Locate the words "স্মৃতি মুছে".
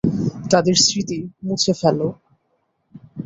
0.85-1.73